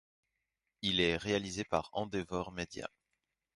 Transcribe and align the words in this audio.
Il 0.81 0.99
est 0.99 1.15
réalisé 1.15 1.63
par 1.63 1.91
Endeavor 1.93 2.51
Media. 2.51 2.89